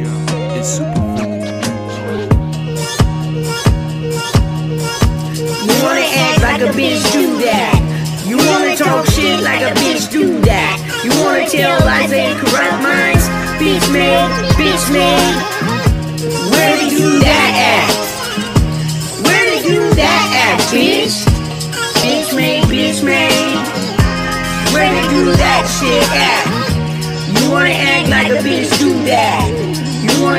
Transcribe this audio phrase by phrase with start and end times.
[0.00, 1.12] It's super
[5.62, 7.76] You wanna act like a bitch, do that.
[8.26, 10.80] You wanna talk shit like a bitch, do that.
[11.04, 13.28] You wanna tell lies and corrupt minds,
[13.60, 15.34] bitch man, bitch man.
[16.50, 17.88] Where do you do that at?
[19.24, 21.26] Where do you do that at, bitch?
[22.00, 23.82] Bitch man, bitch man.
[24.72, 26.44] Where do you do that shit at?
[27.42, 28.91] You wanna act like a bitch, do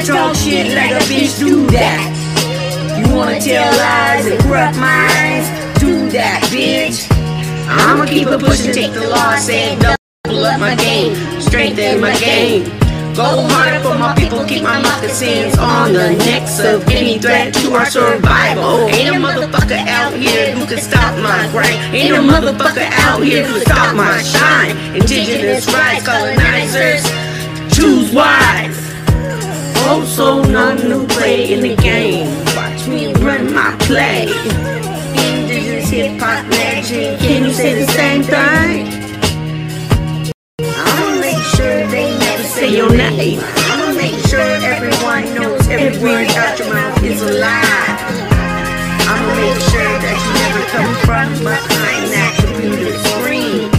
[0.00, 2.00] wanna talk shit like a bitch do that?
[2.96, 5.48] You wanna tell lies and corrupt minds?
[5.80, 7.06] Do that, bitch.
[7.68, 12.64] I'ma keep it pushing, take the loss and double up my game, strengthen my game.
[13.14, 17.74] Go harder for my people, keep my moccasins on the necks of any threat to
[17.74, 18.88] our survival.
[18.88, 21.76] Ain't a motherfucker out here who can stop my grind.
[21.94, 24.76] Ain't a motherfucker out here who can stop my shine.
[24.94, 27.04] Indigenous rights, colonizers,
[27.74, 28.69] choose wise.
[30.20, 32.28] Also none who play in the game.
[32.54, 34.24] Watch me run my play.
[35.16, 38.84] Indigenous hip hop legend, can you say the same thing?
[40.60, 43.40] I'ma make sure they never say your name.
[43.72, 47.96] I'ma make sure everyone knows every word out your mouth is a lie.
[49.08, 53.72] I'ma make sure that you never come from behind that computer screen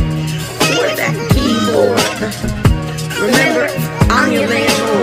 [0.74, 2.02] or that keyboard.
[3.22, 3.70] Remember,
[4.10, 5.01] I'm your landlord.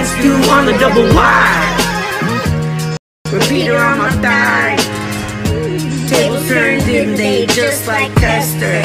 [0.00, 2.96] You on the double wide.
[3.30, 4.76] Repeater on my thigh.
[6.08, 8.84] Tables turned and they just like custard.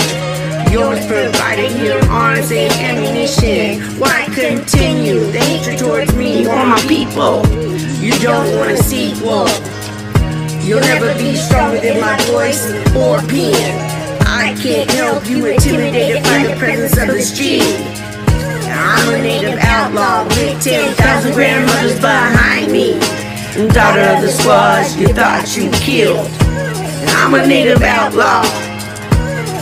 [0.73, 3.79] Yours providing your arms and ammunition.
[3.97, 7.47] Why continue the hatred towards me or my people?
[8.03, 9.47] You don't want a sequel.
[10.67, 14.19] You'll never be stronger than my voice or pen.
[14.27, 17.61] I can't help you intimidated by the presence of this G.
[18.67, 20.27] I'm a native outlaw
[20.65, 22.93] 10,000 grandmothers behind me.
[23.69, 26.27] Daughter of the squads you thought you killed.
[27.21, 28.41] I'm a native outlaw.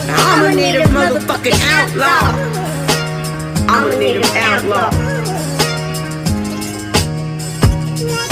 [0.07, 2.31] I'm a native motherfucking outlaw.
[3.67, 4.91] I'm a native outlaw.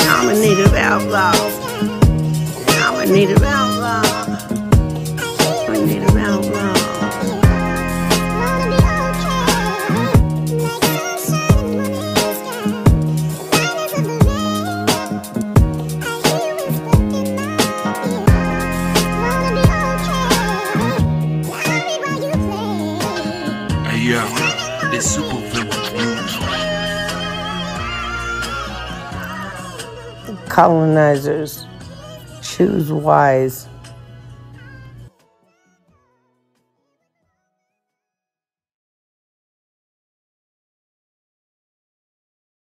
[0.08, 1.34] I'm a native outlaw.
[2.86, 3.61] I'm a native outlaw.
[30.50, 31.66] Colonizers,
[32.42, 33.68] choose wise.